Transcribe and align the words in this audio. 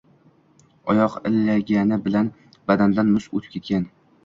Oyoq 0.93 1.17
iligani 1.31 2.01
bilan 2.07 2.33
badandan 2.73 3.15
muz 3.15 3.31
o‘tib 3.37 3.57
ketgan. 3.57 3.89